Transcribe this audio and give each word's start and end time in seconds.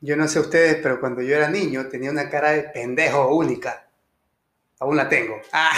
Yo 0.00 0.14
no 0.16 0.28
sé 0.28 0.40
ustedes, 0.40 0.76
pero 0.82 1.00
cuando 1.00 1.22
yo 1.22 1.34
era 1.36 1.48
niño 1.48 1.86
tenía 1.88 2.10
una 2.10 2.28
cara 2.28 2.50
de 2.50 2.64
pendejo 2.64 3.34
única. 3.34 3.88
Aún 4.78 4.96
la 4.96 5.08
tengo. 5.08 5.40
Ah, 5.52 5.72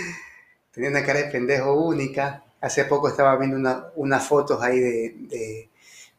tenía 0.72 0.90
una 0.90 1.04
cara 1.04 1.20
de 1.20 1.30
pendejo 1.30 1.72
única. 1.74 2.42
Hace 2.60 2.84
poco 2.86 3.08
estaba 3.08 3.36
viendo 3.36 3.92
unas 3.94 4.26
fotos 4.26 4.60
ahí 4.60 4.80
de, 4.80 5.70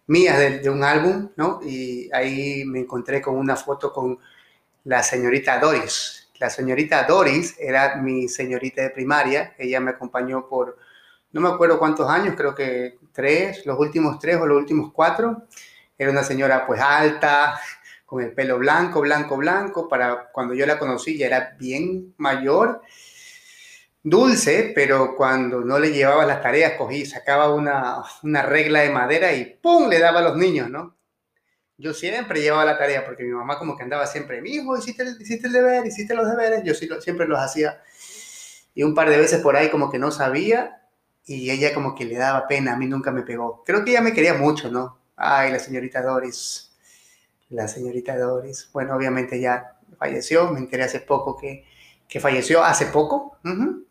mías 0.07 0.37
de, 0.37 0.69
un 0.69 0.83
álbum, 0.83 1.29
¿no? 1.35 1.59
Y 1.63 2.09
ahí 2.13 2.63
me 2.65 2.79
encontré 2.79 3.21
con 3.21 3.35
una 3.35 3.55
foto 3.55 3.91
con 3.91 4.19
la 4.85 5.03
señorita 5.03 5.59
Doris. 5.59 6.29
La 6.39 6.49
señorita 6.49 7.03
Doris 7.03 7.55
era 7.59 7.97
mi 7.97 8.29
señorita 8.29 8.83
de 8.83 8.91
primaria. 8.91 9.55
Ella 9.57 9.79
me 9.81 9.91
acompañó 9.91 10.47
por, 10.47 10.77
no 11.33 11.41
me 11.41 11.49
acuerdo 11.49 11.79
cuántos 11.79 12.09
años, 12.09 12.35
creo 12.37 12.55
que 12.55 12.99
tres, 13.11 13.65
los 13.65 13.77
últimos 13.77 14.19
tres 14.19 14.37
o 14.37 14.45
los 14.45 14.57
últimos 14.57 14.93
cuatro. 14.93 15.43
Era 15.97 16.11
una 16.11 16.23
señora 16.23 16.65
pues 16.67 16.81
alta, 16.81 17.59
con 18.05 18.21
el 18.23 18.33
pelo 18.33 18.57
blanco, 18.57 19.01
blanco, 19.01 19.37
blanco. 19.37 19.87
Para 19.87 20.31
cuando 20.31 20.53
yo 20.53 20.65
la 20.65 20.79
conocí 20.79 21.17
ya 21.17 21.27
era 21.27 21.55
bien 21.57 22.13
mayor, 22.17 22.81
dulce, 24.03 24.71
pero 24.75 25.15
cuando 25.15 25.61
no 25.61 25.79
le 25.79 25.91
llevaba 25.91 26.25
las 26.25 26.41
tareas, 26.41 26.73
cogí, 26.73 27.05
sacaba 27.05 27.53
una, 27.53 28.03
una 28.23 28.41
regla 28.43 28.81
de 28.81 28.89
madera 28.91 29.33
y 29.33 29.57
¡pum! 29.61 29.89
le 29.89 29.99
daba 29.99 30.19
a 30.19 30.23
los 30.23 30.37
niños, 30.37 30.69
¿no? 30.69 30.95
Yo 31.77 31.93
siempre 31.93 32.41
llevaba 32.41 32.63
la 32.63 32.77
tarea 32.77 33.03
porque 33.05 33.23
mi 33.23 33.31
mamá 33.31 33.57
como 33.57 33.75
que 33.75 33.83
andaba 33.83 34.07
siempre, 34.07 34.41
mi 34.41 34.51
hijo, 34.51 34.77
hiciste, 34.77 35.03
hiciste 35.19 35.47
el 35.47 35.53
deber, 35.53 35.85
hiciste 35.85 36.13
los 36.15 36.29
deberes, 36.29 36.63
yo 36.63 36.73
siempre 37.01 37.27
los 37.27 37.39
hacía. 37.39 37.81
Y 38.73 38.83
un 38.83 38.93
par 38.93 39.09
de 39.09 39.17
veces 39.17 39.41
por 39.41 39.55
ahí 39.55 39.69
como 39.69 39.89
que 39.91 39.99
no 39.99 40.11
sabía 40.11 40.81
y 41.25 41.49
ella 41.49 41.73
como 41.73 41.95
que 41.95 42.05
le 42.05 42.15
daba 42.15 42.47
pena, 42.47 42.73
a 42.73 42.77
mí 42.77 42.87
nunca 42.87 43.11
me 43.11 43.23
pegó. 43.23 43.63
Creo 43.65 43.83
que 43.83 43.91
ella 43.91 44.01
me 44.01 44.13
quería 44.13 44.35
mucho, 44.35 44.69
¿no? 44.69 44.99
Ay, 45.15 45.51
la 45.51 45.59
señorita 45.59 46.01
Doris. 46.01 46.73
La 47.49 47.67
señorita 47.67 48.17
Doris. 48.17 48.69
Bueno, 48.73 48.95
obviamente 48.95 49.39
ya 49.39 49.77
falleció. 49.97 50.51
Me 50.51 50.59
enteré 50.59 50.83
hace 50.83 50.99
poco 50.99 51.37
que, 51.37 51.65
que 52.07 52.19
falleció. 52.19 52.63
Hace 52.63 52.87
poco. 52.87 53.37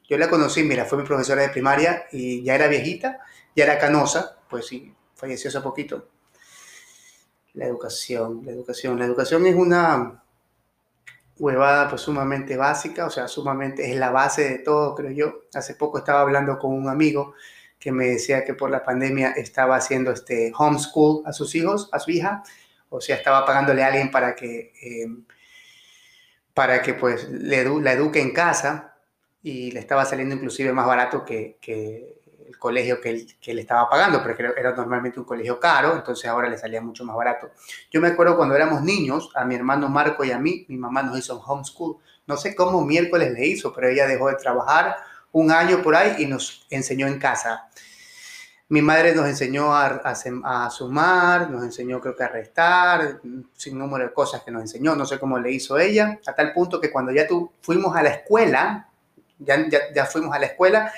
Yo 0.09 0.19
la 0.19 0.29
conocí, 0.29 0.63
mira, 0.63 0.85
fue 0.85 0.99
mi 0.99 1.05
profesora 1.05 1.43
de 1.43 1.49
primaria 1.49 2.05
y 2.13 2.43
ya 2.43 2.55
era 2.55 2.67
viejita, 2.69 3.21
ya 3.57 3.65
era 3.65 3.79
canosa. 3.79 4.39
Pues 4.49 4.67
sí, 4.67 4.95
falleció 5.15 5.49
hace 5.49 5.61
poquito. 5.61 6.09
La 7.55 7.67
educación, 7.67 8.43
la 8.45 8.53
educación. 8.53 8.99
La 8.99 9.07
educación 9.07 9.47
es 9.47 9.55
una 9.55 10.23
huevada 11.39 11.89
pues 11.89 12.03
sumamente 12.03 12.57
básica, 12.57 13.07
o 13.07 13.11
sea, 13.11 13.29
sumamente 13.29 13.91
es 13.91 13.97
la 13.97 14.11
base 14.11 14.49
de 14.49 14.59
todo, 14.59 14.95
creo 14.95 15.11
yo. 15.11 15.41
Hace 15.55 15.75
poco 15.75 15.99
estaba 15.99 16.21
hablando 16.21 16.59
con 16.59 16.73
un 16.73 16.89
amigo 16.89 17.35
que 17.85 17.93
me 17.93 18.07
decía 18.07 18.47
que 18.47 18.55
por 18.55 18.71
la 18.71 18.83
pandemia 18.83 19.33
estaba 19.33 19.77
haciendo 19.77 20.11
este 20.11 20.51
homeschool 20.57 21.23
a 21.27 21.35
sus 21.35 21.55
hijos, 21.55 21.91
a 21.93 21.99
su 21.99 22.13
hija, 22.13 22.43
o 22.89 22.99
sea, 22.99 23.15
estaba 23.15 23.45
pagándole 23.45 23.85
a 23.85 23.89
alguien 23.89 24.11
para 24.11 24.35
que, 24.35 24.73
eh, 24.83 25.07
para 26.55 26.81
que 26.81 26.95
pues 26.95 27.29
le 27.29 27.63
la 27.83 27.93
eduque 27.93 28.23
en 28.23 28.33
casa 28.33 28.95
y 29.43 29.71
le 29.73 29.81
estaba 29.81 30.07
saliendo 30.07 30.35
inclusive 30.35 30.73
más 30.73 30.87
barato 30.87 31.27
que, 31.27 31.59
el 32.49 32.59
colegio 32.59 33.03
que 33.03 33.11
él, 33.11 33.37
que 33.39 33.53
le 33.53 33.61
estaba 33.61 33.87
pagando, 33.91 34.23
porque 34.23 34.43
era 34.57 34.75
normalmente 34.75 35.21
un 35.21 35.27
colegio 35.27 35.61
caro, 35.61 35.95
entonces 35.95 36.25
ahora 36.31 36.49
le 36.49 36.57
salía 36.57 36.81
mucho 36.81 37.05
más 37.05 37.15
barato. 37.15 37.51
Yo 37.91 38.01
me 38.01 38.09
acuerdo 38.09 38.35
cuando 38.39 38.57
éramos 38.57 38.81
niños, 38.81 39.31
a 39.35 39.45
mi 39.45 39.57
hermano 39.57 39.91
Marco 39.91 40.25
y 40.25 40.31
a 40.31 40.39
mí, 40.39 40.65
mi 40.71 40.79
mamá 40.79 41.03
nos 41.03 41.19
hizo 41.19 41.39
homeschool. 41.39 41.99
No 42.27 42.39
sé 42.39 42.55
cómo 42.55 42.83
miércoles 42.83 43.31
le 43.35 43.47
hizo, 43.47 43.75
pero 43.75 43.89
ella 43.89 44.07
dejó 44.07 44.29
de 44.29 44.37
trabajar 44.37 44.97
un 45.35 45.51
año 45.51 45.83
por 45.83 45.97
ahí 45.97 46.17
y 46.19 46.27
nos 46.27 46.65
enseñó 46.71 47.07
en 47.09 47.19
casa. 47.19 47.69
Mi 48.69 48.81
madre 48.81 49.15
nos 49.15 49.27
enseñó 49.27 49.75
a, 49.75 49.87
a, 49.87 50.71
sumar, 50.71 51.51
nos 51.51 51.65
enseñó 51.65 52.01
creo 52.01 52.17
que 52.17 52.23
a 52.23 52.29
restar, 52.29 53.21
sin 53.57 53.79
número 53.79 54.05
de 54.05 54.13
cosas 54.13 54.43
que 54.43 54.51
nos 54.51 54.63
enseñó, 54.63 54.95
no 54.95 55.05
sé 55.05 55.19
cómo 55.19 55.39
le 55.39 55.51
hizo 55.51 55.77
ella, 55.79 56.19
a 56.27 56.35
tal 56.35 56.53
punto 56.53 56.81
que 56.81 56.91
cuando 56.91 57.13
ya 57.13 57.27
tú 57.27 57.51
fuimos 57.61 57.95
a 57.97 58.03
la 58.03 58.11
escuela, 58.11 58.89
ya, 59.39 59.69
ya, 59.69 59.81
ya 59.95 60.07
fuimos 60.07 60.35
a 60.35 60.39
la 60.39 60.47
escuela, 60.47 60.93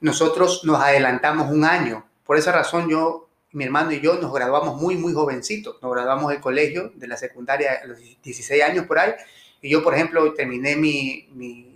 nosotros 0.00 0.62
nos 0.64 0.80
adelantamos 0.80 1.50
un 1.50 1.64
año. 1.64 2.06
Por 2.24 2.36
esa 2.38 2.52
razón 2.52 2.88
yo, 2.88 3.28
mi 3.50 3.64
hermano 3.64 3.90
y 3.90 4.00
yo 4.00 4.14
nos 4.14 4.32
graduamos 4.32 4.80
muy, 4.80 4.96
muy 4.96 5.12
jovencitos. 5.12 5.82
Nos 5.82 5.92
graduamos 5.92 6.30
del 6.30 6.40
colegio, 6.40 6.92
de 6.94 7.08
la 7.08 7.16
secundaria 7.16 7.80
a 7.82 7.86
los 7.86 7.98
16 7.98 8.62
años 8.62 8.86
por 8.86 9.00
ahí. 9.00 9.12
Y 9.60 9.70
yo, 9.70 9.82
por 9.82 9.94
ejemplo, 9.94 10.32
terminé 10.34 10.76
mi, 10.76 11.28
mi 11.32 11.71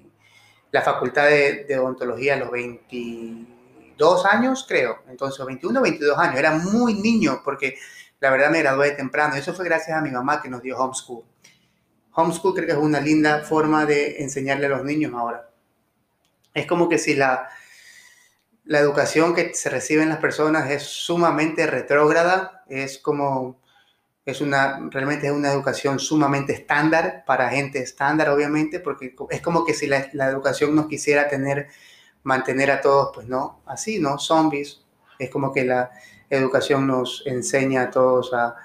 la 0.76 0.82
facultad 0.82 1.25
de, 1.26 1.78
odontología 1.78 2.34
a 2.34 2.37
los 2.37 2.50
22 2.50 4.26
años, 4.26 4.66
creo. 4.69 4.98
Entonces, 5.09 5.44
21 5.47 5.81
22 5.81 6.19
años. 6.19 6.37
Era 6.37 6.50
muy 6.50 6.92
niño 6.92 7.41
porque 7.42 7.78
la 8.20 8.28
verdad 8.28 8.50
me 8.50 8.59
gradué 8.59 8.91
temprano. 8.91 9.37
Eso 9.37 9.54
fue 9.54 9.64
gracias 9.64 9.97
a 9.97 10.03
mi 10.03 10.10
mamá 10.10 10.42
que 10.42 10.50
nos 10.50 10.60
dio 10.60 10.76
homeschool. 10.76 11.25
Homeschool 12.12 12.53
creo 12.53 12.66
que 12.66 12.72
es 12.72 12.78
una 12.78 13.00
linda 13.00 13.41
forma 13.41 13.87
de 13.87 14.22
enseñarle 14.22 14.66
a 14.66 14.69
los 14.69 14.84
niños 14.84 15.14
ahora. 15.14 15.48
Es 16.53 16.66
como 16.66 16.91
que 16.91 16.98
si 16.98 17.14
la, 17.14 17.48
la 18.64 18.78
educación 18.78 19.34
que 19.34 19.54
se 19.54 19.70
recibe 19.70 20.03
en 20.03 20.10
las 20.10 20.19
personas 20.19 20.70
es 20.70 20.82
sumamente 20.82 21.66
retrógrada, 21.66 22.64
es 22.69 22.98
como 22.98 23.62
es 24.26 24.41
una, 24.41 24.88
realmente 24.91 25.28
es 25.28 25.32
una 25.32 25.53
educación 25.53 26.00
sumamente 26.00 26.53
estándar 26.53 27.22
para 27.25 27.48
gente 27.48 27.78
estándar, 27.78 28.28
obviamente, 28.28 28.81
porque 28.81 29.14
es 29.31 29.41
como 29.41 29.64
que 29.64 29.72
si 29.72 29.87
la, 29.87 30.09
educación 30.28 30.75
nos 30.75 30.88
quisiera 30.88 31.28
tener, 31.28 31.69
mantener 32.25 32.72
a 32.72 32.81
todos, 32.81 33.12
pues 33.14 33.28
no, 33.28 33.60
así, 33.66 34.00
¿no? 34.00 34.19
Zombies. 34.19 34.82
Es 35.20 35.31
como 35.31 35.53
que 35.53 35.64
la 35.64 35.92
educación 36.28 36.88
nos 36.88 37.22
enseña 37.25 37.82
a 37.82 37.91
todos 37.91 38.34
a, 38.34 38.56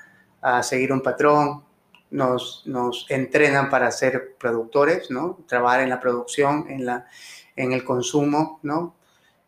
a 0.41 0.63
seguir 0.63 0.91
un 0.91 1.01
patrón, 1.01 1.63
nos, 2.09 2.63
nos, 2.65 3.05
entrenan 3.09 3.69
para 3.69 3.91
ser 3.91 4.35
productores, 4.39 5.11
¿no? 5.11 5.37
Trabajar 5.47 5.81
en 5.81 5.89
la 5.89 5.99
producción, 5.99 6.65
en, 6.69 6.87
la, 6.87 7.05
en 7.55 7.71
el 7.71 7.83
consumo, 7.83 8.59
¿no? 8.63 8.95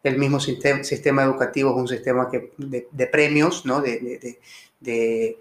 El 0.03 0.19
mismo 0.19 0.39
sistema, 0.39 1.23
educativo 1.23 1.71
es 1.71 1.77
un 1.77 1.87
sistema 1.87 2.29
que, 2.29 2.53
de, 2.57 3.07
premios, 3.07 3.65
¿no? 3.65 3.81
de 3.81 5.37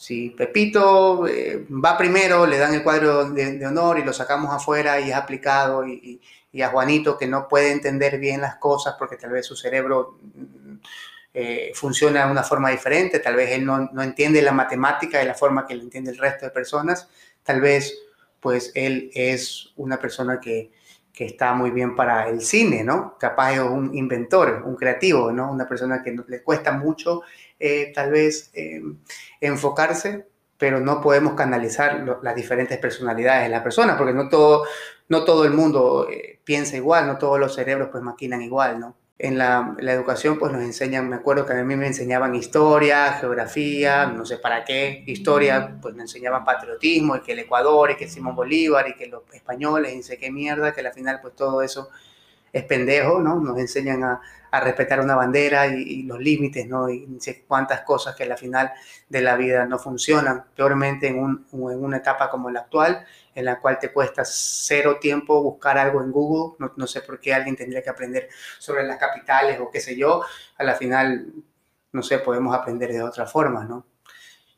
si 0.00 0.30
Pepito 0.30 1.26
eh, 1.26 1.66
va 1.68 1.98
primero, 1.98 2.46
le 2.46 2.56
dan 2.56 2.72
el 2.72 2.82
cuadro 2.82 3.28
de, 3.28 3.66
honor 3.66 3.98
y 3.98 4.02
lo 4.02 4.14
sacamos 4.14 4.50
afuera 4.50 4.98
y 4.98 5.10
es 5.10 5.14
aplicado, 5.14 5.86
y, 5.86 6.18
a 6.62 6.68
Juanito 6.68 7.18
que 7.18 7.26
no 7.26 7.46
puede 7.46 7.70
entender 7.70 8.18
bien 8.18 8.40
las 8.40 8.56
cosas 8.56 8.94
porque 8.98 9.18
tal 9.18 9.32
vez 9.32 9.44
su 9.44 9.54
cerebro 9.56 10.18
mm, 10.22 10.74
eh, 11.34 11.72
funciona 11.74 12.24
de 12.24 12.32
una 12.32 12.42
forma 12.42 12.70
diferente, 12.70 13.18
tal 13.18 13.36
vez 13.36 13.50
él 13.50 13.66
no, 13.66 13.90
no, 13.92 14.02
entiende 14.02 14.40
la 14.40 14.52
matemática 14.52 15.18
de 15.18 15.26
la 15.26 15.34
forma 15.34 15.66
que 15.66 15.74
lo 15.74 15.82
entiende 15.82 16.12
el 16.12 16.18
resto 16.18 16.46
de 16.46 16.50
personas, 16.50 17.06
tal 17.42 17.60
vez 17.60 17.94
pues 18.40 18.72
él 18.74 19.10
es 19.12 19.74
una 19.76 20.00
persona 20.00 20.40
que, 20.40 20.72
que 21.20 21.26
está 21.26 21.52
muy 21.52 21.70
bien 21.70 21.94
para 21.94 22.30
el 22.30 22.40
cine, 22.40 22.82
¿no? 22.82 23.18
Capaz 23.18 23.52
es 23.52 23.60
un 23.60 23.94
inventor, 23.94 24.62
un 24.64 24.74
creativo, 24.74 25.30
¿no? 25.30 25.52
Una 25.52 25.68
persona 25.68 26.02
que 26.02 26.16
le 26.26 26.42
cuesta 26.42 26.72
mucho 26.72 27.20
eh, 27.58 27.92
tal 27.94 28.10
vez 28.10 28.50
em, 28.54 28.96
enfocarse, 29.38 30.26
pero 30.56 30.80
no 30.80 31.02
podemos 31.02 31.34
canalizar 31.34 32.20
las 32.22 32.34
diferentes 32.34 32.78
personalidades 32.78 33.42
de 33.42 33.50
la 33.50 33.62
persona, 33.62 33.98
porque 33.98 34.14
no 34.14 34.30
todo, 34.30 34.64
no 35.10 35.24
todo 35.24 35.44
el 35.44 35.52
mundo 35.52 36.08
eh, 36.10 36.40
piensa 36.42 36.78
igual, 36.78 37.06
no 37.06 37.18
todos 37.18 37.38
los 37.38 37.54
cerebros 37.54 37.90
pues 37.92 38.02
maquinan 38.02 38.40
igual, 38.40 38.80
¿no? 38.80 38.96
En 39.22 39.36
la, 39.36 39.76
la, 39.78 39.92
educación 39.92 40.38
pues 40.38 40.50
nos 40.50 40.62
enseñan, 40.62 41.06
me 41.06 41.16
acuerdo 41.16 41.44
que 41.44 41.52
a 41.52 41.62
mí 41.62 41.76
me 41.76 41.86
enseñaban 41.86 42.34
historia, 42.34 43.12
geografía, 43.20 44.06
no 44.06 44.24
sé 44.24 44.38
para 44.38 44.64
qué, 44.64 45.04
historia, 45.06 45.76
pues 45.82 45.94
me 45.94 46.02
enseñaban 46.02 46.42
patriotismo 46.42 47.16
y 47.16 47.20
que 47.20 47.32
el 47.32 47.40
Ecuador 47.40 47.90
y 47.90 47.96
que 47.96 48.08
Simón 48.08 48.34
Bolívar 48.34 48.88
y 48.88 48.94
que 48.94 49.08
los 49.08 49.22
españoles 49.34 49.92
y 49.92 49.96
no 49.98 50.02
sé 50.02 50.16
qué 50.16 50.30
mierda, 50.30 50.72
que 50.72 50.80
al 50.80 50.94
final 50.94 51.18
pues 51.20 51.36
todo 51.36 51.60
eso 51.60 51.90
es 52.52 52.64
pendejo, 52.64 53.20
¿no? 53.20 53.36
Nos 53.40 53.58
enseñan 53.58 54.02
a, 54.04 54.20
respetar 54.52 55.00
una 55.00 55.14
bandera 55.14 55.68
y, 55.68 56.02
los 56.02 56.18
límites, 56.18 56.66
¿no? 56.66 56.90
Y 56.90 57.06
cuántas 57.46 57.82
cosas 57.82 58.16
que 58.16 58.24
al 58.24 58.36
final 58.36 58.72
de 59.08 59.20
la 59.20 59.36
vida 59.36 59.64
no 59.64 59.78
funcionan, 59.78 60.44
peormente 60.56 61.06
en, 61.06 61.20
un, 61.20 61.46
en 61.52 61.84
una 61.84 61.98
etapa 61.98 62.28
como 62.28 62.50
la 62.50 62.60
actual, 62.60 63.06
en 63.34 63.44
la 63.44 63.60
cual 63.60 63.78
te 63.78 63.92
cuesta 63.92 64.22
cero 64.24 64.98
tiempo 65.00 65.40
buscar 65.40 65.78
algo 65.78 66.02
en 66.02 66.10
Google, 66.10 66.56
no, 66.76 66.86
sé 66.88 67.02
por 67.02 67.20
qué 67.20 67.32
alguien 67.32 67.54
tendría 67.54 67.80
que 67.82 67.90
aprender 67.90 68.28
sobre 68.58 68.82
las 68.82 68.98
capitales 68.98 69.60
o 69.60 69.70
qué 69.70 69.80
sé 69.80 69.96
yo, 69.96 70.22
a 70.58 70.64
la 70.64 70.74
final, 70.74 71.32
no 71.92 72.02
sé, 72.02 72.18
podemos 72.18 72.52
aprender 72.52 72.92
de 72.92 73.02
otra 73.02 73.26
forma, 73.26 73.64
¿no? 73.64 73.86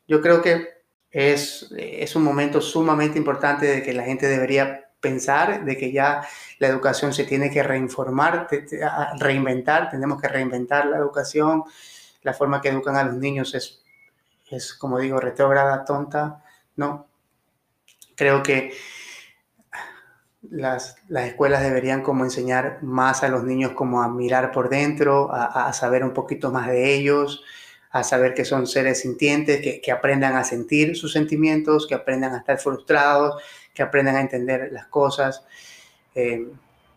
yo 0.07 0.21
creo 0.21 0.41
que 0.41 0.83
es 1.11 2.15
un 2.15 2.23
momento 2.23 2.59
sumamente 2.59 3.19
importante 3.19 3.67
de 3.67 3.83
que 3.83 3.93
la 3.93 4.03
gente 4.03 4.27
debería 4.27 4.82
pensar 5.03 5.65
de 5.65 5.77
que 5.77 5.91
ya 5.91 6.25
la 6.59 6.67
educación 6.67 7.13
se 7.13 7.25
tiene 7.25 7.51
que 7.51 7.61
reinformar, 7.61 8.47
reinventar, 9.19 9.89
tenemos 9.89 10.21
que 10.21 10.29
reinventar 10.29 10.85
la 10.85 10.97
educación, 10.97 11.65
la 12.21 12.33
forma 12.33 12.61
que 12.61 12.69
educan 12.69 12.95
a 12.95 13.03
los 13.03 13.15
niños 13.15 13.53
es, 13.53 13.83
es 14.49 14.73
como 14.73 14.97
digo, 14.99 15.19
retrógrada, 15.19 15.83
tonta, 15.83 16.41
¿no? 16.77 17.05
Creo 18.15 18.41
que 18.41 18.71
las, 20.49 20.95
las, 21.09 21.27
escuelas 21.27 21.63
deberían 21.63 22.01
como 22.01 22.23
enseñar 22.23 22.81
más 22.81 23.23
a 23.23 23.27
los 23.27 23.43
niños 23.43 23.71
como 23.73 24.01
a 24.01 24.07
mirar 24.07 24.51
por 24.51 24.69
dentro, 24.69 25.29
a, 25.33 25.71
saber 25.73 26.03
un 26.03 26.13
poquito 26.13 26.49
más 26.49 26.67
de 26.67 26.93
ellos, 26.93 27.43
a 27.91 28.03
saber 28.03 28.33
que 28.33 28.45
son 28.45 28.67
seres 28.67 29.01
sintientes, 29.01 29.61
que, 29.81 29.91
aprendan 29.91 30.35
a 30.35 30.43
sentir 30.43 30.95
sus 30.95 31.11
sentimientos, 31.11 31.87
que 31.87 31.95
aprendan 31.95 32.33
a 32.33 32.37
estar 32.37 32.57
frustrados, 32.57 33.41
que 33.73 33.83
aprendan 33.83 34.15
a 34.15 34.21
entender 34.21 34.71
las 34.71 34.87
cosas, 34.87 35.43
eh, 36.15 36.47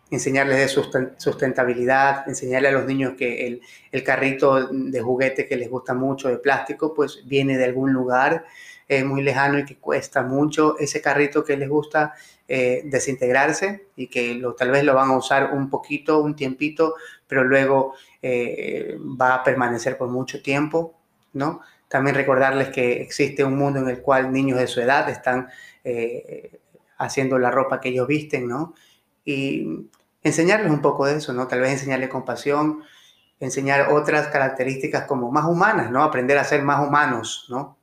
enseñarles 0.09 0.75
de 0.75 1.13
sustentabilidad, 1.17 2.27
enseñarle 2.29 2.69
a 2.69 2.71
los 2.71 2.85
niños 2.85 3.13
que 3.17 3.59
el, 3.91 4.03
carrito 4.03 4.67
de 4.71 5.01
juguete 5.01 5.47
que 5.47 5.57
les 5.57 5.69
gusta 5.69 5.93
mucho 5.93 6.29
de 6.29 6.37
plástico, 6.37 6.93
pues 6.93 7.23
viene 7.25 7.57
de 7.57 7.65
algún 7.65 7.91
lugar 7.91 8.45
muy 9.03 9.21
lejano 9.21 9.59
y 9.59 9.65
que 9.65 9.75
cuesta 9.75 10.23
mucho 10.23 10.77
ese 10.79 11.01
carrito 11.01 11.43
que 11.43 11.57
les 11.57 11.67
gusta 11.67 12.13
eh, 12.49 12.83
desintegrarse 12.85 13.87
y 13.97 14.07
que 14.07 14.41
tal 14.57 14.71
vez 14.71 14.85
lo 14.85 14.93
van 14.93 15.09
a 15.09 15.17
usar 15.17 15.51
un 15.51 15.69
poquito, 15.69 16.21
un 16.21 16.33
tiempito, 16.33 16.95
pero 17.27 17.43
luego 17.43 17.93
eh, 18.21 18.97
va 18.99 19.35
a 19.35 19.43
permanecer 19.43 19.97
por 19.97 20.07
mucho 20.07 20.41
tiempo, 20.41 20.95
¿no? 21.33 21.59
También 21.89 22.15
recordarles 22.15 22.69
que 22.69 23.01
existe 23.01 23.43
un 23.43 23.57
mundo 23.57 23.79
en 23.79 23.89
el 23.89 24.01
cual 24.01 24.31
niños 24.31 24.59
de 24.59 24.67
su 24.67 24.79
edad 24.79 25.09
están 25.09 25.49
haciendo 26.97 27.37
la 27.39 27.51
ropa 27.51 27.79
que 27.79 27.89
ellos 27.89 28.07
visten, 28.07 28.47
¿no? 28.47 28.73
Y 29.25 29.87
enseñarles 30.23 30.71
un 30.71 30.81
poco 30.81 31.05
de 31.05 31.17
eso, 31.17 31.33
¿no? 31.33 31.47
Tal 31.47 31.61
vez 31.61 31.71
enseñarles 31.71 32.09
compasión, 32.09 32.83
enseñar 33.39 33.91
otras 33.91 34.27
características 34.27 35.05
como 35.05 35.31
más 35.31 35.45
humanas, 35.45 35.91
¿no? 35.91 36.03
Aprender 36.03 36.37
a 36.37 36.43
ser 36.43 36.63
más 36.63 36.85
humanos, 36.85 37.47
¿no? 37.49 37.77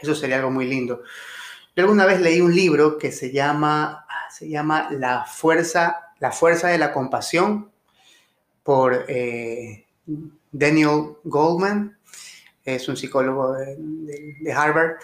Eso 0.00 0.14
sería 0.14 0.36
algo 0.36 0.50
muy 0.50 0.66
lindo. 0.66 1.02
Yo 1.76 1.84
alguna 1.84 2.06
vez 2.06 2.20
leí 2.20 2.40
un 2.40 2.54
libro 2.54 2.98
que 2.98 3.12
se 3.12 3.30
llama, 3.32 4.06
se 4.30 4.48
llama 4.48 4.88
La 4.90 5.24
fuerza, 5.24 6.12
la 6.18 6.32
fuerza 6.32 6.68
de 6.68 6.78
la 6.78 6.92
compasión 6.92 7.70
por 8.62 9.04
eh, 9.08 9.86
Daniel 10.50 11.16
Goldman, 11.24 11.96
es 12.64 12.88
un 12.88 12.96
psicólogo 12.96 13.54
de, 13.54 14.52
Harvard 14.54 14.96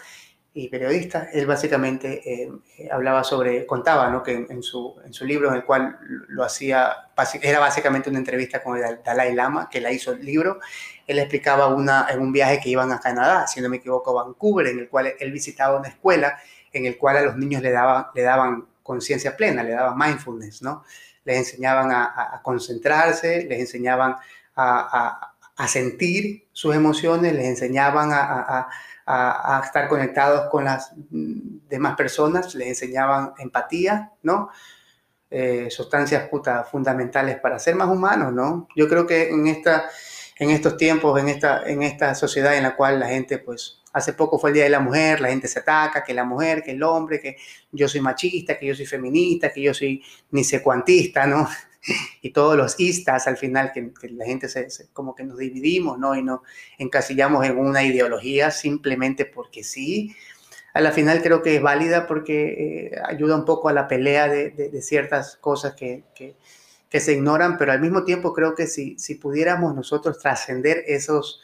y 0.55 0.69
periodista. 0.69 1.29
Él 1.33 1.47
básicamente 1.47 2.23
eh, 2.25 2.89
hablaba 2.91 3.23
sobre, 3.25 3.67
contaba 3.67 4.11
¿no? 4.11 4.23
que 4.23 4.47
en, 4.49 4.63
su, 4.63 4.97
en 5.05 5.13
su 5.13 5.25
libro, 5.25 5.49
en 5.49 5.57
el 5.57 5.65
cual 5.65 5.99
lo 6.29 6.45
hacía, 6.45 7.09
era 7.43 7.61
básicamente 7.61 8.11
una 8.11 8.19
entrevista 8.19 8.63
con 8.63 8.77
el 8.77 9.03
Dalai 9.05 9.35
Lama, 9.35 9.69
que 9.71 9.81
la 9.81 9.93
hizo 9.93 10.13
el 10.13 10.25
libro. 10.25 10.61
Él 11.07 11.19
explicaba 11.19 11.69
una, 11.69 12.07
en 12.11 12.21
un 12.21 12.33
viaje 12.33 12.61
que 12.61 12.71
iban 12.71 12.93
a 12.93 13.01
Canadá, 13.01 13.47
si 13.47 13.61
no 13.61 13.69
me 13.69 13.77
equivoco, 13.77 14.19
a 14.19 14.25
Vancouver, 14.25 14.67
en 14.67 14.81
el 14.81 14.89
cual 14.89 15.13
él 15.19 15.33
visitaba 15.33 15.79
una 15.79 15.89
escuela 15.89 16.39
en 16.73 16.87
el 16.87 16.99
cual 16.99 17.17
a 17.17 17.23
los 17.23 17.37
niños 17.37 17.63
le 17.63 17.71
daban, 17.71 18.07
le 18.15 18.23
daban 18.23 18.67
conciencia 18.83 19.37
plena, 19.37 19.63
le 19.63 19.73
daban 19.73 19.97
mindfulness, 19.97 20.63
¿no? 20.63 20.85
les 21.29 21.37
enseñaban 21.37 21.91
a, 21.93 22.41
concentrarse, 22.43 23.45
les 23.45 23.61
enseñaban 23.61 24.17
a, 24.57 25.35
sentir 25.67 26.49
sus 26.53 26.75
emociones, 26.75 27.35
les 27.35 27.45
enseñaban 27.45 28.11
a, 28.13 28.69
estar 29.65 29.89
conectados 29.89 30.51
con 30.51 30.65
las 30.65 30.93
demás 31.11 31.97
personas, 31.97 32.55
les 32.55 32.69
enseñaban 32.69 33.33
empatía, 33.39 34.13
¿no? 34.23 34.51
Eh, 35.31 35.69
sustancias 35.71 36.29
fundamentales 36.71 37.39
para 37.39 37.59
ser 37.59 37.75
más 37.75 37.89
humanos, 37.89 38.33
¿no? 38.33 38.69
Yo 38.75 38.89
creo 38.89 39.07
que 39.07 39.29
en, 39.29 39.47
esta, 39.47 39.89
en 40.39 40.51
estos 40.51 40.77
tiempos, 40.77 41.21
en 41.21 41.29
esta, 41.29 41.63
en 41.65 41.83
esta 41.83 42.15
sociedad 42.15 42.57
en 42.57 42.63
la 42.63 42.77
cual 42.77 43.01
la 43.01 43.09
gente, 43.09 43.39
pues, 43.39 43.79
Hace 43.93 44.13
poco 44.13 44.39
fue 44.39 44.51
el 44.51 44.55
Día 44.55 44.65
de 44.65 44.71
la 44.71 44.81
Mujer, 44.81 45.21
la 45.21 45.29
gente 45.29 45.49
se 45.49 45.61
ataca, 45.61 46.05
que 46.05 46.13
la 46.13 46.25
mujer, 46.25 46.63
que 46.63 46.73
el 46.73 46.83
hombre, 46.83 47.21
que 47.21 47.37
yo 47.73 47.89
soy 47.89 48.01
machista, 48.01 48.59
que 48.59 48.67
yo 48.67 48.75
soy 48.75 48.87
feminista, 48.87 49.51
que 49.51 49.63
yo 49.63 49.73
soy 49.73 50.03
ni 50.31 50.45
sé 50.45 50.63
cuantista, 50.63 51.27
¿no? 51.27 51.49
Y 52.23 52.31
todos 52.31 52.57
los 52.57 52.79
istas 52.81 53.27
al 53.27 53.37
final, 53.37 53.73
que, 53.73 53.93
la 54.11 54.25
gente 54.25 54.49
se, 54.49 54.69
como 54.93 55.15
que 55.15 55.25
nos 55.25 55.39
dividimos, 55.39 55.99
¿no? 55.99 56.17
Y 56.17 56.23
nos 56.23 56.41
encasillamos 56.79 57.45
en 57.47 57.59
una 57.59 57.85
ideología 57.85 58.51
simplemente 58.51 59.25
porque 59.25 59.65
sí. 59.65 60.15
A 60.75 60.81
la 60.81 60.93
final 60.93 61.23
creo 61.23 61.43
que 61.43 61.57
es 61.57 61.63
válida 61.63 62.07
porque 62.07 62.93
eh, 62.93 63.01
ayuda 63.05 63.37
un 63.37 63.45
poco 63.45 63.69
a 63.69 63.73
la 63.73 63.89
pelea 63.89 64.29
de, 64.29 64.51
de, 64.51 64.83
ciertas 64.83 65.37
cosas 65.37 65.75
que, 65.75 66.05
que, 66.15 66.37
que, 66.91 67.01
se 67.01 67.13
ignoran, 67.15 67.57
pero 67.57 67.73
al 67.73 67.81
mismo 67.81 68.05
tiempo 68.05 68.33
creo 68.33 68.55
que 68.55 68.67
si, 68.67 68.99
si 68.99 69.15
pudiéramos 69.15 69.75
nosotros 69.75 70.19
trascender 70.19 70.85
esos 70.87 71.41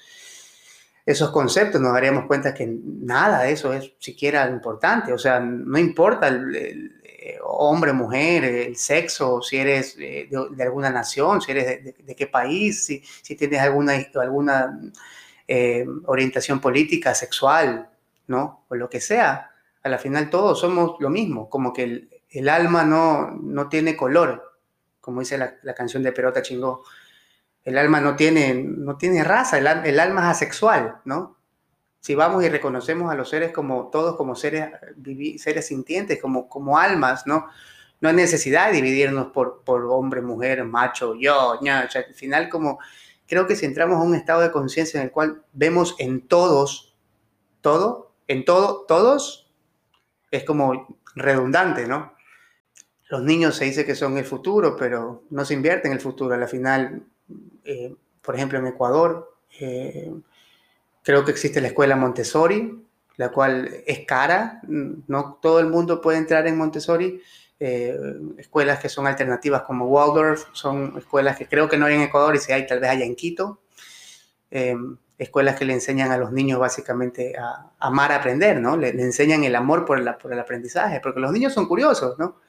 esos 1.06 1.30
conceptos, 1.30 1.80
nos 1.80 1.92
daríamos 1.92 2.26
cuenta 2.26 2.54
que 2.54 2.66
nada 2.66 3.42
de 3.42 3.52
eso 3.52 3.74
es 3.74 3.92
siquiera 3.98 4.48
importante. 4.48 5.12
O 5.12 5.18
sea, 5.18 5.38
no 5.38 5.78
importa 5.78 6.28
el, 6.28 7.00
eh, 7.26 7.38
hombre, 7.42 7.94
mujer, 7.94 8.44
el 8.44 8.76
sexo, 8.76 9.40
si 9.40 9.56
eres 9.56 9.96
eh, 9.98 10.28
de, 10.30 10.62
alguna 10.62 10.90
nación, 10.90 11.40
si 11.40 11.52
eres 11.52 11.82
de, 11.82 12.14
qué 12.14 12.26
país, 12.26 12.84
si, 12.84 13.34
tienes 13.34 13.60
alguna, 13.60 13.94
alguna 14.20 14.78
eh, 15.48 15.86
orientación 16.04 16.60
política, 16.60 17.14
sexual, 17.14 17.88
¿no? 18.26 18.66
O 18.68 18.74
lo 18.74 18.90
que 18.90 19.00
sea. 19.00 19.52
A 19.82 19.88
la 19.88 19.96
final 19.96 20.28
todos 20.28 20.60
somos 20.60 20.96
lo 21.00 21.08
mismo, 21.08 21.48
como 21.48 21.72
que 21.72 21.84
el, 21.84 22.10
el 22.28 22.46
alma 22.50 22.84
no, 22.84 23.30
no 23.30 23.70
tiene 23.70 23.96
color, 23.96 24.58
como 25.00 25.20
dice 25.20 25.38
la, 25.38 25.74
canción 25.74 26.02
de 26.02 26.12
Perota 26.12 26.42
Chingó 26.42 26.84
el 27.62 27.78
alma 27.78 28.02
no 28.02 28.16
tiene, 28.16 28.52
no 28.52 28.98
tiene 28.98 29.24
raza, 29.24 29.56
el, 29.56 29.98
alma 29.98 30.20
es 30.20 30.36
asexual, 30.36 31.00
¿no? 31.06 31.33
Si 32.04 32.14
vamos 32.14 32.44
y 32.44 32.50
reconocemos 32.50 33.10
a 33.10 33.14
los 33.14 33.30
seres 33.30 33.50
como 33.50 33.88
todos 33.88 34.16
como 34.16 34.34
seres, 34.34 34.68
seres 35.38 35.66
sintientes, 35.66 36.20
como, 36.20 36.50
como 36.50 36.76
almas, 36.76 37.26
¿no? 37.26 37.46
No 38.02 38.10
hay 38.10 38.14
necesidad 38.14 38.66
de 38.66 38.74
dividirnos 38.74 39.28
por, 39.28 39.62
por 39.64 39.86
hombre, 39.86 40.20
mujer, 40.20 40.62
macho, 40.64 41.14
yo, 41.14 41.58
ña, 41.62 41.80
al 41.80 42.14
final 42.14 42.50
como 42.50 42.78
creo 43.26 43.46
que 43.46 43.56
si 43.56 43.64
entramos 43.64 43.96
a 43.96 44.02
un 44.02 44.14
estado 44.14 44.42
de 44.42 44.52
conciencia 44.52 45.00
en 45.00 45.06
el 45.06 45.12
cual 45.12 45.42
vemos 45.54 45.96
en 45.98 46.28
todos, 46.28 46.94
todo, 47.62 48.12
en 48.28 48.44
todo, 48.44 48.84
todos, 48.86 49.50
es 50.30 50.44
como 50.44 50.98
redundante, 51.14 51.86
¿no? 51.86 52.12
Los 53.08 53.22
niños 53.22 53.56
se 53.56 53.64
dice 53.64 53.86
que 53.86 53.94
son 53.94 54.18
el 54.18 54.26
futuro, 54.26 54.76
pero 54.76 55.22
no 55.30 55.44
se 55.46 55.54
invierte 55.54 55.88
en 55.88 55.94
el 55.94 56.00
futuro. 56.00 56.34
Al 56.34 56.48
final 56.48 57.06
eh, 57.64 57.94
por 58.24 58.34
ejemplo, 58.34 58.58
en 58.58 58.66
Ecuador, 58.66 59.36
eh, 59.60 60.12
creo 61.04 61.24
que 61.24 61.30
existe 61.30 61.60
la 61.60 61.68
escuela 61.68 61.94
Montessori, 61.94 62.84
la 63.16 63.30
cual 63.30 63.70
es 63.86 64.00
cara, 64.06 64.60
no 64.66 65.38
todo 65.40 65.60
el 65.60 65.68
mundo 65.68 66.00
puede 66.00 66.18
entrar 66.18 66.48
en 66.48 66.56
Montessori. 66.56 67.20
Eh, 67.60 67.96
escuelas 68.38 68.80
que 68.80 68.88
son 68.88 69.06
alternativas 69.06 69.62
como 69.62 69.86
Waldorf, 69.86 70.46
son 70.52 70.94
escuelas 70.98 71.36
que 71.36 71.46
creo 71.46 71.68
que 71.68 71.78
no 71.78 71.86
hay 71.86 71.94
en 71.94 72.00
Ecuador 72.00 72.34
y 72.34 72.38
si 72.38 72.50
hay, 72.52 72.66
tal 72.66 72.80
vez 72.80 72.90
haya 72.90 73.04
en 73.04 73.14
Quito. 73.14 73.60
escuelas 75.18 75.56
que 75.56 75.64
le 75.64 75.74
enseñan 75.74 76.10
a 76.10 76.18
los 76.18 76.32
niños 76.32 76.58
básicamente 76.58 77.36
a, 77.38 77.70
amar 77.78 78.10
a 78.10 78.16
aprender, 78.16 78.60
¿no? 78.60 78.76
Le, 78.76 78.88
enseñan 78.88 79.44
el 79.44 79.54
amor 79.54 79.84
por, 79.84 80.18
por 80.18 80.32
el 80.32 80.38
aprendizaje, 80.38 81.00
porque 81.00 81.20
los 81.20 81.32
niños 81.32 81.52
son 81.52 81.66
curiosos, 81.66 82.18
¿no? 82.18 82.40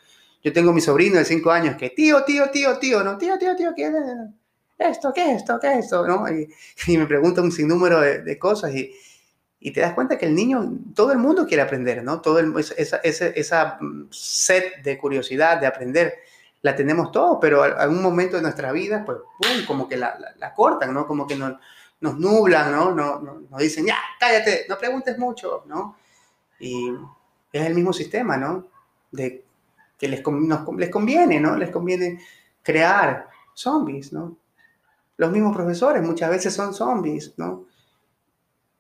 Yo 0.44 0.54
tengo 0.54 0.72
mi 0.74 0.82
sobrino 0.82 1.18
de 1.18 1.26
5 1.26 1.52
años 1.52 1.76
que, 1.76 1.90
tío, 1.90 2.24
tío, 2.24 2.50
tío, 2.52 2.78
tío, 2.78 3.04
no, 3.04 3.18
tío, 3.18 3.38
tío, 3.38 3.56
tío, 3.56 3.74
¿qué? 3.76 3.92
Esto, 4.78 5.14
¿qué 5.14 5.32
es 5.32 5.38
esto? 5.38 5.60
¿Qué 5.60 5.74
es 5.74 5.86
esto? 5.86 6.06
¿no? 6.08 6.26
Y, 6.88 6.98
me 6.98 7.06
pregunta 7.06 7.42
un 7.42 7.52
sinnúmero 7.52 8.02
de, 8.02 8.22
de 8.22 8.40
cosas 8.40 8.74
y, 8.74 8.94
y, 9.60 9.72
te 9.72 9.82
das 9.82 9.94
cuenta 9.94 10.18
que 10.18 10.26
el 10.26 10.36
niño, 10.36 10.72
todo 10.94 11.12
el 11.12 11.18
mundo 11.18 11.46
quiere 11.48 11.64
aprender, 11.64 12.04
¿no? 12.04 12.22
Todo 12.22 12.40
el, 12.40 12.54
esa, 12.58 12.98
esa, 12.98 13.28
esa 13.28 13.80
set 14.12 14.84
de 14.84 14.98
curiosidad 14.98 15.60
de 15.60 15.68
aprender 15.68 16.16
la 16.62 16.76
tenemos 16.76 17.12
todos, 17.12 17.38
pero 17.40 17.64
en 17.64 17.74
algún 17.74 18.02
momento 18.02 18.38
de 18.38 18.42
nuestra 18.42 18.72
vida, 18.72 19.04
pues, 19.06 19.20
¡pum! 19.40 19.66
como 19.68 19.88
que 19.88 19.98
la, 19.98 20.18
la, 20.38 20.54
cortan, 20.54 20.94
¿no? 20.94 21.06
Como 21.06 21.28
que 21.28 21.36
nos, 21.36 21.54
nos 22.02 22.18
nublan, 22.18 22.72
¿no? 22.72 22.92
Nos, 22.92 23.22
nos 23.22 23.60
dicen, 23.60 23.86
ya, 23.86 23.98
cállate, 24.20 24.66
no 24.68 24.78
preguntes 24.78 25.18
mucho, 25.20 25.64
¿no? 25.68 25.96
Y 26.60 26.92
es 27.52 27.66
el 27.66 27.76
mismo 27.76 27.94
sistema, 27.94 28.38
¿no? 28.38 28.68
De 29.12 29.46
que 29.98 30.08
les, 30.08 30.26
nos, 30.26 30.68
les 30.76 30.90
conviene, 30.90 31.40
¿no? 31.40 31.56
Les 31.56 31.70
conviene 31.70 32.20
crear 32.64 33.30
zombies, 33.54 34.12
¿no? 34.12 34.36
Los 35.18 35.32
mismos 35.32 35.56
profesores 35.56 36.04
muchas 36.04 36.30
veces 36.30 36.54
son 36.54 36.74
zombies, 36.74 37.34
¿no? 37.38 37.66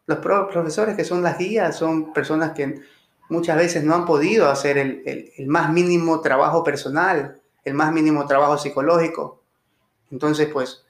Los 0.08 0.20
profesores 0.20 0.96
que 0.96 1.04
son 1.04 1.24
las 1.24 1.38
guías 1.38 1.77
son 1.77 2.13
personas 2.13 2.51
que 2.51 2.82
muchas 3.30 3.58
veces 3.58 3.84
no 3.84 3.96
han 3.96 4.06
podido 4.06 4.50
hacer 4.50 4.77
el, 4.77 5.48
más 5.48 5.72
mínimo 5.72 6.22
trabajo 6.22 6.63
personal, 6.63 7.42
el 7.63 7.74
más 7.74 7.92
mínimo 7.92 8.27
trabajo 8.27 8.58
psicológico. 8.58 9.42
Entonces, 10.12 10.50
pues, 10.51 10.86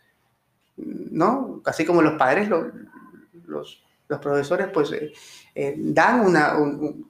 ¿no? 0.76 1.62
Así 1.66 1.86
como 1.86 2.02
los 2.02 2.18
padres 2.18 2.50
los, 2.50 3.84
Los 4.08 4.20
profesores 4.20 4.68
pues 4.74 4.92
eh, 4.92 5.14
eh, 5.56 5.76
dan 5.78 6.20
una, 6.20 6.58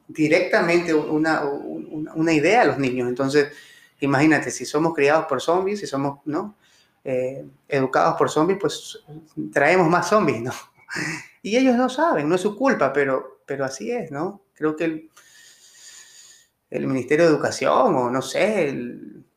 directamente 0.06 0.94
una, 0.94 1.44
una, 1.44 2.32
idea 2.32 2.62
a 2.62 2.66
los 2.66 2.78
niños. 2.78 3.08
Entonces, 3.08 3.52
imagínate, 4.00 4.50
si 4.50 4.64
somos 4.64 4.94
criados 4.94 5.26
por 5.26 5.42
zombies, 5.42 5.80
si 5.80 5.86
somos 5.86 6.20
¿no? 6.24 6.54
Eh, 7.08 7.46
educados 7.68 8.16
por 8.16 8.28
zombies, 8.28 8.58
pues 8.60 8.98
traemos 9.52 9.88
más 9.88 10.08
zombies, 10.08 10.42
¿no? 10.42 10.50
Y 11.40 11.56
ellos 11.56 11.76
no 11.76 11.88
saben, 11.88 12.28
no 12.28 12.34
es 12.34 12.40
su 12.40 12.56
culpa, 12.56 12.92
pero, 12.92 13.38
pero 13.46 13.64
así 13.64 13.92
es, 13.92 14.10
¿no? 14.10 14.42
Creo 14.54 14.74
que 14.74 14.84
el, 14.86 15.10
el 16.68 16.88
Ministerio 16.88 17.26
de 17.26 17.30
Educación 17.30 17.94
o 17.94 18.10
no 18.10 18.20
sé, 18.20 18.74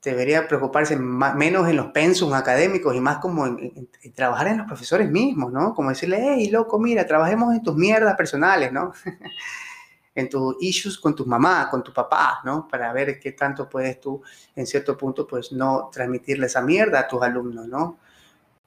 debería 0.01 0.47
preocuparse 0.47 0.95
menos 0.95 1.69
en 1.69 1.75
los 1.75 1.91
pensums 1.91 2.33
académicos 2.33 2.95
y 2.95 2.99
más 2.99 3.19
como 3.19 3.45
en, 3.45 3.87
trabajar 4.15 4.47
en 4.47 4.57
los 4.57 4.67
profesores 4.67 5.11
mismos, 5.11 5.53
¿no? 5.53 5.75
Como 5.75 5.89
decirle, 5.89 6.17
hey, 6.19 6.49
loco, 6.49 6.79
mira, 6.79 7.05
trabajemos 7.05 7.53
en 7.53 7.61
tus 7.61 7.75
mierdas 7.75 8.15
personales, 8.15 8.71
¿no? 8.71 8.93
en 10.19 10.29
tus 10.29 10.55
issues 10.59 10.97
con 10.99 11.15
tu 11.15 11.25
mamá, 11.25 11.69
con 11.69 11.83
tu 11.83 11.93
papá, 11.93 12.41
¿no? 12.43 12.67
Para 12.67 12.91
ver 12.93 13.19
qué 13.19 13.31
tanto 13.31 13.69
puedes 13.69 13.99
tú, 13.99 14.21
en 14.55 14.67
cierto 14.67 14.97
punto, 14.97 15.25
pues 15.25 15.51
no 15.51 15.89
transmitirle 15.91 16.47
esa 16.47 16.61
mierda 16.61 16.99
a 17.01 17.07
tus 17.07 17.21
alumnos, 17.21 17.67
¿no? 17.67 17.99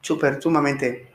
Súper, 0.00 0.42
sumamente, 0.42 1.12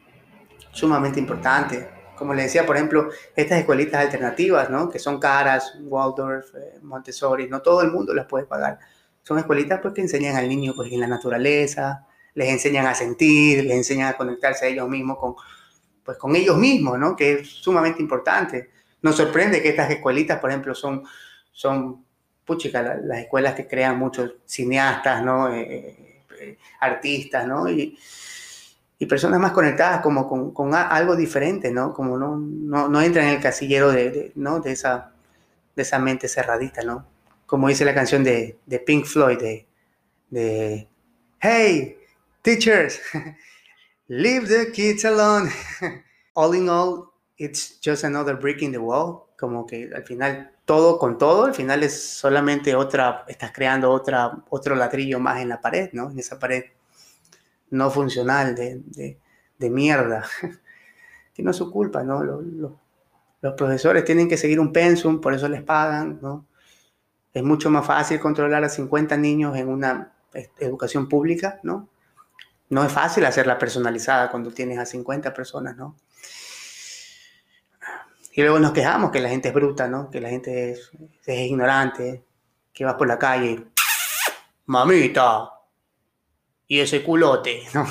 sumamente 0.71 1.19
importante 1.19 1.97
como 2.17 2.33
le 2.33 2.43
decía, 2.43 2.65
por 2.65 2.75
ejemplo, 2.75 3.09
estas 3.35 3.59
escuelitas 3.59 4.03
alternativas, 4.03 4.69
¿no? 4.69 4.89
Que 4.89 4.99
son 4.99 5.19
caras, 5.19 5.77
Waldorf, 5.81 6.55
eh, 6.55 6.79
Montessori, 6.81 7.47
no 7.47 7.61
todo 7.61 7.81
el 7.81 7.91
mundo 7.91 8.13
las 8.13 8.25
puede 8.25 8.45
pagar. 8.45 8.79
Son 9.23 9.37
escuelitas 9.37 9.79
pues, 9.81 9.93
que 9.93 10.01
enseñan 10.01 10.35
al 10.35 10.49
niño 10.49 10.73
pues, 10.75 10.91
en 10.91 10.99
la 10.99 11.07
naturaleza, 11.07 12.05
les 12.33 12.49
enseñan 12.49 12.87
a 12.87 12.95
sentir, 12.95 13.63
les 13.63 13.77
enseñan 13.77 14.09
a 14.09 14.17
conectarse 14.17 14.65
a 14.65 14.69
ellos 14.69 14.89
mismos 14.89 15.17
con, 15.19 15.35
pues, 16.03 16.17
con 16.17 16.35
ellos 16.35 16.57
mismos, 16.57 16.97
¿no? 16.97 17.15
Que 17.15 17.33
es 17.33 17.47
sumamente 17.49 18.01
importante. 18.01 18.71
Nos 19.01 19.15
sorprende 19.15 19.61
que 19.61 19.69
estas 19.69 19.89
escuelitas, 19.91 20.39
por 20.39 20.49
ejemplo, 20.49 20.73
son, 20.73 21.03
son 21.51 22.03
puchica, 22.45 22.81
las 22.81 23.19
escuelas 23.19 23.55
que 23.55 23.67
crean 23.67 23.99
muchos 23.99 24.35
cineastas, 24.45 25.23
¿no? 25.23 25.53
Eh, 25.53 26.23
eh, 26.39 26.57
artistas, 26.79 27.47
¿no? 27.47 27.69
Y, 27.69 27.97
y 28.99 29.05
personas 29.05 29.39
más 29.39 29.51
conectadas 29.51 30.01
como 30.01 30.53
con, 30.53 30.73
algo 30.73 31.15
diferente, 31.15 31.71
¿no? 31.71 31.93
Como 31.93 32.17
no, 32.17 32.37
no, 32.37 32.87
no 32.89 33.01
entran 33.01 33.27
en 33.27 33.35
el 33.35 33.41
casillero 33.41 33.91
de, 33.91 34.31
¿no? 34.35 34.59
de, 34.59 34.71
esa, 34.71 35.11
de 35.75 35.83
esa 35.83 35.99
mente 35.99 36.27
cerradita, 36.27 36.81
¿no? 36.83 37.05
Como 37.45 37.69
dice 37.69 37.85
la 37.85 37.93
canción 37.93 38.23
de, 38.23 38.57
de 38.65 38.79
Pink 38.79 39.05
Floyd, 39.05 39.37
de, 39.37 39.67
de 40.29 40.87
Hey, 41.39 41.97
teachers, 42.41 42.99
leave 44.07 44.47
the 44.47 44.71
kids 44.71 45.05
alone. 45.05 45.51
all 46.37 46.53
in 46.53 46.69
all, 46.69 47.11
it's 47.37 47.79
just 47.83 48.03
another 48.03 48.35
brick 48.35 48.61
in 48.61 48.71
the 48.71 48.77
wall. 48.77 49.27
Como 49.37 49.65
que 49.65 49.89
al 49.95 50.03
final 50.03 50.51
todo 50.65 50.99
con 50.99 51.17
todo, 51.17 51.45
al 51.45 51.53
final 51.53 51.83
es 51.83 52.03
solamente 52.03 52.75
otra, 52.75 53.23
estás 53.27 53.51
creando 53.53 53.89
otra, 53.89 54.43
otro 54.49 54.75
ladrillo 54.75 55.17
más 55.17 55.41
en 55.41 55.47
la 55.47 55.61
pared, 55.61 55.91
¿no? 55.93 56.11
En 56.11 56.19
esa 56.19 56.37
pared 56.39 56.65
no 57.69 57.89
funcional, 57.89 58.53
de, 58.53 59.17
mierda, 59.69 60.25
que 61.33 61.41
no 61.41 61.51
es 61.51 61.57
su 61.57 61.71
culpa, 61.71 62.03
¿no? 62.03 62.21
Los, 62.23 62.73
profesores 63.55 64.03
tienen 64.03 64.27
que 64.27 64.35
seguir 64.35 64.59
un 64.59 64.73
pensum, 64.73 65.21
por 65.21 65.33
eso 65.33 65.47
les 65.47 65.61
pagan, 65.61 66.19
¿no? 66.21 66.45
Es 67.33 67.43
mucho 67.43 67.69
más 67.69 67.85
fácil 67.85 68.19
controlar 68.19 68.65
a 68.65 68.69
50 68.69 69.15
niños 69.15 69.55
en 69.55 69.69
una 69.69 70.11
educación 70.59 71.07
pública, 71.07 71.61
¿no? 71.63 71.87
No 72.69 72.83
es 72.83 72.91
fácil 72.91 73.25
hacerla 73.25 73.57
personalizada 73.57 74.29
cuando 74.31 74.51
tienes 74.51 74.79
a 74.79 74.85
50 74.85 75.33
personas, 75.33 75.77
¿no? 75.77 75.95
Y 78.37 78.43
luego 78.43 78.59
nos 78.59 78.71
quejamos 78.71 79.09
que 79.09 79.19
la 79.19 79.29
gente 79.29 79.47
es 79.47 79.53
bruta, 79.55 79.87
¿no? 79.87 80.11
Que 80.11 80.21
la 80.21 80.29
gente 80.29 80.69
es, 80.69 80.91
es 81.25 81.39
ignorante, 81.39 82.23
que 82.71 82.85
vas 82.85 82.93
por 82.93 83.07
la 83.07 83.17
calle 83.17 83.65
mamita, 84.67 85.49
y 86.67 86.79
ese 86.79 87.03
culote, 87.03 87.63
¿no? 87.73 87.87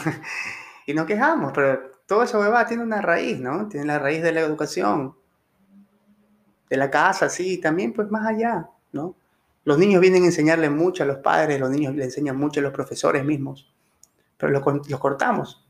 Y 0.87 0.95
nos 0.95 1.05
quejamos, 1.05 1.51
pero 1.53 1.91
todo 2.07 2.23
eso 2.23 2.41
tiene 2.69 2.85
una 2.85 3.03
raíz, 3.03 3.41
¿no? 3.41 3.67
Tiene 3.67 3.87
la 3.87 3.99
raíz 3.99 4.23
de 4.23 4.31
la 4.31 4.39
educación, 4.43 5.17
de 6.71 6.77
la 6.77 6.93
casa, 6.93 7.29
sí, 7.29 7.59
también 7.59 7.93
pues 7.93 8.09
más 8.09 8.25
allá, 8.25 8.71
¿no? 8.93 9.17
Los 9.65 9.79
niños 9.79 10.01
vienen 10.01 10.23
a 10.23 10.27
enseñarle 10.27 10.71
mucho 10.71 11.03
a 11.03 11.07
los 11.07 11.19
padres, 11.19 11.59
los 11.59 11.71
niños 11.71 11.97
le 11.97 12.05
enseñan 12.05 12.37
mucho 12.37 12.61
a 12.61 12.63
los 12.63 12.73
profesores 12.73 13.25
mismos, 13.25 13.75
pero 14.37 14.53
los 14.53 14.89
lo 14.89 15.01
cortamos. 15.01 15.66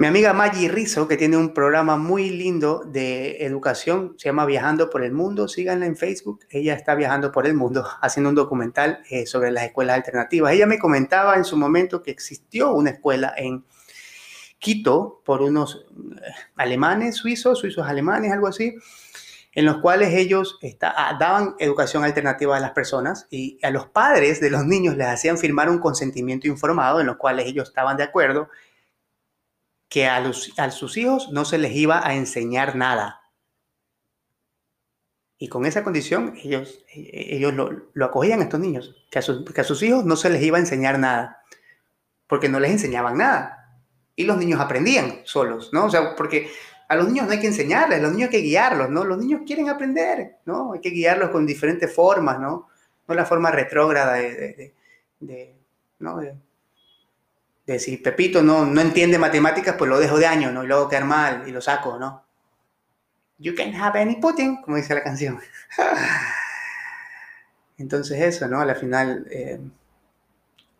Mi 0.00 0.06
amiga 0.06 0.32
Maggie 0.32 0.70
Rizzo, 0.70 1.06
que 1.06 1.18
tiene 1.18 1.36
un 1.36 1.52
programa 1.52 1.98
muy 1.98 2.30
lindo 2.30 2.84
de 2.86 3.44
educación, 3.44 4.14
se 4.16 4.30
llama 4.30 4.46
Viajando 4.46 4.88
por 4.88 5.04
el 5.04 5.12
Mundo, 5.12 5.46
síganla 5.46 5.84
en 5.84 5.94
Facebook. 5.94 6.40
Ella 6.48 6.72
está 6.72 6.94
viajando 6.94 7.30
por 7.30 7.46
el 7.46 7.52
mundo 7.52 7.86
haciendo 8.00 8.30
un 8.30 8.34
documental 8.34 9.02
eh, 9.10 9.26
sobre 9.26 9.50
las 9.50 9.64
escuelas 9.64 9.96
alternativas. 9.96 10.54
Ella 10.54 10.64
me 10.64 10.78
comentaba 10.78 11.36
en 11.36 11.44
su 11.44 11.58
momento 11.58 12.02
que 12.02 12.12
existió 12.12 12.72
una 12.72 12.88
escuela 12.88 13.34
en 13.36 13.62
Quito 14.58 15.20
por 15.22 15.42
unos 15.42 15.84
eh, 16.16 16.30
alemanes, 16.56 17.16
suizos, 17.16 17.58
suizos 17.58 17.86
alemanes, 17.86 18.32
algo 18.32 18.46
así, 18.46 18.76
en 19.52 19.66
los 19.66 19.82
cuales 19.82 20.14
ellos 20.14 20.58
ah, 20.80 21.18
daban 21.20 21.56
educación 21.58 22.04
alternativa 22.04 22.56
a 22.56 22.60
las 22.60 22.70
personas 22.70 23.26
y 23.28 23.58
a 23.62 23.68
los 23.68 23.88
padres 23.88 24.40
de 24.40 24.48
los 24.48 24.64
niños 24.64 24.96
les 24.96 25.08
hacían 25.08 25.36
firmar 25.36 25.68
un 25.68 25.78
consentimiento 25.78 26.48
informado 26.48 27.00
en 27.00 27.06
los 27.06 27.18
cuales 27.18 27.44
ellos 27.48 27.68
estaban 27.68 27.98
de 27.98 28.04
acuerdo 28.04 28.48
que 29.90 30.06
a, 30.06 30.20
los, 30.20 30.52
a 30.56 30.70
sus 30.70 30.96
hijos 30.96 31.30
no 31.32 31.44
se 31.44 31.58
les 31.58 31.74
iba 31.74 32.06
a 32.06 32.14
enseñar 32.14 32.76
nada. 32.76 33.20
Y 35.36 35.48
con 35.48 35.66
esa 35.66 35.82
condición 35.82 36.34
ellos, 36.42 36.84
ellos 36.94 37.52
lo, 37.52 38.04
acogían 38.04 38.40
a 38.40 38.44
estos 38.44 38.60
niños, 38.60 38.94
que 39.10 39.18
a, 39.18 39.22
sus, 39.22 39.44
que 39.52 39.60
a 39.60 39.64
sus 39.64 39.82
hijos 39.82 40.04
no 40.04 40.14
se 40.16 40.30
les 40.30 40.42
iba 40.42 40.58
a 40.58 40.60
enseñar 40.60 40.98
nada, 40.98 41.42
porque 42.28 42.48
no 42.48 42.60
les 42.60 42.70
enseñaban 42.70 43.18
nada. 43.18 43.80
Y 44.14 44.24
los 44.24 44.36
niños 44.36 44.60
aprendían 44.60 45.22
solos, 45.24 45.70
¿no? 45.72 45.86
O 45.86 45.90
sea, 45.90 46.14
porque 46.14 46.50
a 46.88 46.94
los 46.94 47.08
niños 47.08 47.26
no 47.26 47.32
hay 47.32 47.40
que 47.40 47.48
enseñarles, 47.48 47.98
a 47.98 48.02
los 48.02 48.12
niños 48.12 48.28
hay 48.28 48.38
que 48.38 48.46
guiarlos, 48.46 48.90
¿no? 48.90 49.02
Los 49.04 49.18
niños 49.18 49.40
quieren 49.44 49.70
aprender, 49.70 50.36
¿no? 50.44 50.72
Hay 50.72 50.80
que 50.80 50.90
guiarlos 50.90 51.30
con 51.30 51.46
diferentes 51.46 51.92
formas, 51.92 52.38
¿no? 52.38 52.68
No 53.08 53.14
la 53.14 53.24
forma 53.24 53.50
retrógrada 53.50 54.14
de, 54.14 54.34
de, 54.34 54.74
de, 55.18 55.56
¿no? 55.98 56.20
Si 57.78 57.96
Pepito 57.98 58.42
no, 58.42 58.66
no 58.66 58.80
entiende 58.80 59.18
matemáticas, 59.18 59.76
pues 59.76 59.88
lo 59.88 59.98
dejo 59.98 60.18
de 60.18 60.26
año, 60.26 60.50
¿no? 60.50 60.64
Y 60.64 60.66
luego 60.66 60.88
quedar 60.88 61.04
mal 61.04 61.44
y 61.46 61.52
lo 61.52 61.60
saco, 61.60 61.98
¿no? 61.98 62.24
You 63.38 63.54
can 63.54 63.74
have 63.74 64.00
any 64.00 64.16
Putin, 64.16 64.60
como 64.62 64.76
dice 64.76 64.94
la 64.94 65.02
canción. 65.02 65.40
Entonces 67.78 68.20
eso, 68.20 68.48
¿no? 68.48 68.60
Al 68.60 68.76
final, 68.76 69.26
eh, 69.30 69.60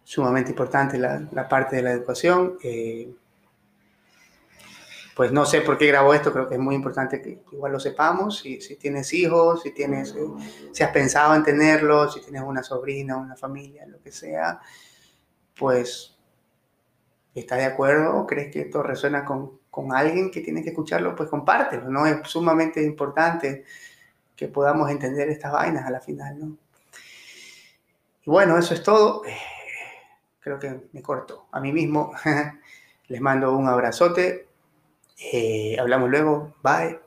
sumamente 0.04 0.50
importante 0.50 0.98
la, 0.98 1.48
parte 1.48 1.76
de 1.76 1.82
la 1.82 1.92
educación. 1.92 2.58
Eh, 2.62 3.14
pues 5.14 5.32
no 5.32 5.46
sé 5.46 5.60
por 5.60 5.78
qué 5.78 5.86
grabo 5.86 6.12
esto, 6.12 6.32
creo 6.32 6.48
que 6.48 6.54
es 6.54 6.60
muy 6.60 6.74
importante 6.74 7.22
que 7.22 7.42
igual 7.52 7.72
lo 7.72 7.80
sepamos. 7.80 8.40
Si, 8.40 8.60
si 8.60 8.76
tienes 8.76 9.12
hijos, 9.14 9.62
si, 9.62 9.72
tienes, 9.72 10.14
eh, 10.14 10.26
si 10.72 10.82
has 10.82 10.90
pensado 10.90 11.34
en 11.34 11.42
tenerlos, 11.42 12.14
si 12.14 12.20
tienes 12.20 12.42
una 12.42 12.62
sobrina, 12.62 13.16
una 13.16 13.36
familia, 13.36 13.86
lo 13.86 14.02
que 14.02 14.12
sea, 14.12 14.60
pues 15.54 16.19
¿Estás 17.34 17.58
de 17.58 17.64
acuerdo 17.64 18.26
crees 18.26 18.52
que 18.52 18.62
esto 18.62 18.82
resuena 18.82 19.24
con, 19.24 19.60
alguien 19.92 20.30
que 20.30 20.40
tiene 20.40 20.62
que 20.62 20.70
escucharlo? 20.70 21.14
Pues 21.14 21.28
compártelo, 21.28 21.88
¿no? 21.88 22.06
Es 22.06 22.28
sumamente 22.28 22.82
importante 22.82 23.64
que 24.36 24.48
podamos 24.48 24.90
entender 24.90 25.28
estas 25.28 25.52
vainas 25.52 25.86
a 25.86 25.90
la 25.90 26.00
final, 26.00 26.40
¿no? 26.40 26.56
Y 28.22 28.30
bueno, 28.30 28.58
eso 28.58 28.74
es 28.74 28.82
todo. 28.82 29.24
Eh, 29.24 29.36
creo 30.40 30.58
que 30.58 30.88
me 30.92 31.02
corto 31.02 31.46
a 31.52 31.60
mí 31.60 31.72
mismo. 31.72 32.12
Les 33.08 33.20
mando 33.20 33.56
un 33.56 33.68
abrazote. 33.68 34.48
Eh, 35.32 35.76
hablamos 35.78 36.10
luego. 36.10 36.54
Bye. 36.62 37.00